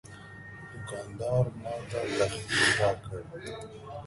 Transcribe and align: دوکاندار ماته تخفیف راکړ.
دوکاندار 0.71 1.45
ماته 1.61 1.99
تخفیف 2.17 2.73
راکړ. 2.81 3.19